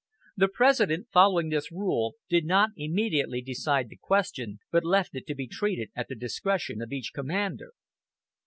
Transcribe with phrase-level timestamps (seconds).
[0.35, 5.35] The President, following this rule, did not immediately decide the question, but left it to
[5.35, 7.69] be treated at the discretion of each commander.